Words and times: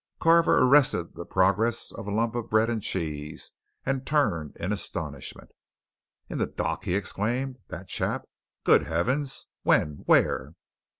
Carver 0.19 0.57
arrested 0.57 1.13
the 1.13 1.27
progress 1.27 1.91
of 1.91 2.07
a 2.07 2.11
lump 2.11 2.33
of 2.33 2.49
bread 2.49 2.71
and 2.71 2.81
cheese 2.81 3.51
and 3.85 4.03
turned 4.03 4.57
in 4.57 4.71
astonishment. 4.73 5.51
"In 6.27 6.39
the 6.39 6.47
dock?" 6.47 6.85
he 6.85 6.95
exclaimed. 6.95 7.59
"That 7.67 7.87
chap? 7.87 8.25
Good 8.63 8.81
heavens! 8.85 9.45
When 9.61 9.97
where?" 10.07 10.55